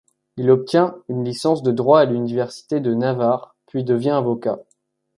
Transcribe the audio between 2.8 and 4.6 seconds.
Navarre puis devient avocat.